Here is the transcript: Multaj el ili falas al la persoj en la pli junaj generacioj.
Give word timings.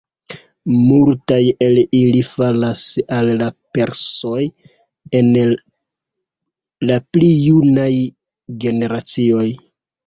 Multaj 0.77 1.37
el 1.65 1.77
ili 1.97 2.23
falas 2.29 2.87
al 3.19 3.31
la 3.43 3.51
persoj 3.79 4.41
en 5.21 5.31
la 6.93 6.99
pli 7.13 7.33
junaj 7.47 7.91
generacioj. 8.67 9.49